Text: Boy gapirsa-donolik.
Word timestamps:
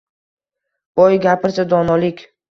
Boy 0.99 1.17
gapirsa-donolik. 1.25 2.25